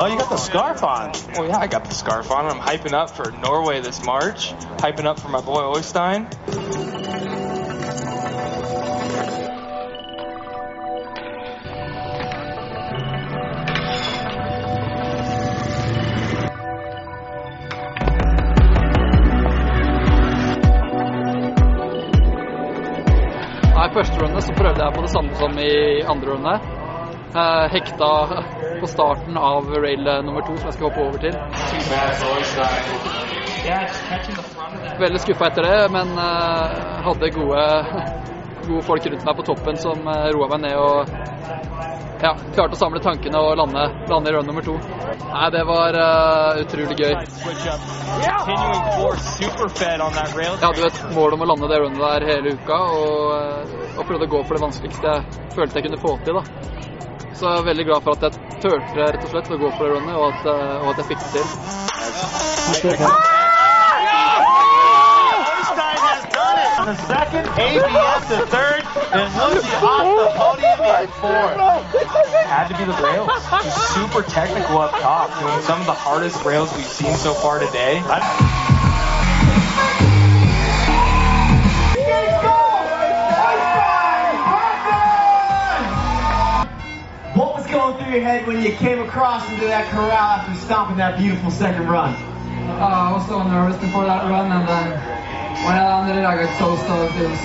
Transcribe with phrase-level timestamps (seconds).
[0.00, 1.10] Oh, you got the scarf on.
[1.36, 2.46] Oh, yeah, I got the scarf on.
[2.46, 4.52] I'm hyping up for Norway this March.
[4.78, 6.30] Hyping up for my boy Oystein.
[23.74, 25.70] Nei, første runde så prøvde jeg på det samme som i
[26.06, 26.77] andre runde.
[27.34, 28.10] Eh, hekta
[28.80, 31.34] på starten av rail nummer to, som jeg skal hoppe over til.
[34.98, 37.64] Veldig skuffa etter det, men eh, hadde gode,
[38.68, 41.18] gode folk rundt meg på toppen som roa meg ned og
[42.22, 44.74] ja, klarte å samle tankene og lande, lande i run nummer to.
[45.28, 47.12] Nei, det var uh, utrolig gøy.
[47.12, 48.32] Jeg
[50.64, 54.02] hadde jo et mål om å lande det runnet der hele uka, og, eh, og
[54.08, 55.20] prøvde å gå for det vanskeligste jeg
[55.54, 56.40] følte jeg kunne få til.
[56.40, 56.97] da.
[57.38, 59.84] Så jeg er veldig glad for at jeg turte rett og slett å gå for
[59.86, 61.46] det runnet, og eh, og at jeg fikk det til.
[66.88, 71.56] The second, ABS the third, and off the podium in fourth.
[72.48, 73.30] Had to be the rails.
[73.94, 78.00] Super technical up top, doing some of the hardest rails we've seen so far today.
[78.02, 78.67] What
[88.08, 91.86] through your head when you came across into that corral after stomping that beautiful second
[91.88, 92.14] run?
[92.80, 94.86] I was so nervous before that run, and then
[95.64, 97.20] when I landed it, I got so stoked.
[97.20, 97.44] It was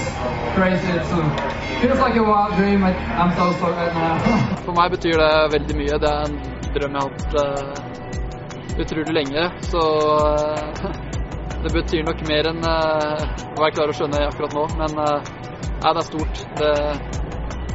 [0.55, 0.87] crazy.
[0.87, 1.03] It
[1.81, 2.83] feels like a wild dream.
[2.83, 4.63] I'm so stoked right now.
[4.65, 5.97] For meg betyr det veldig mye.
[5.99, 6.37] Det er en
[6.75, 9.47] drøm jeg har hatt eh, utrolig lenge.
[9.67, 9.81] Så
[10.15, 10.85] eh,
[11.65, 13.25] det betyr nok mer enn uh,
[13.57, 14.67] hva jeg klarer å skjønne akkurat nå.
[14.79, 15.33] Men eh,
[15.83, 16.45] nei, det er stort.
[16.61, 16.71] Det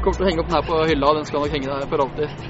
[0.00, 1.92] kommer til å henge opp den her på hylla, og den skal nok henge der
[1.92, 2.48] for alltid.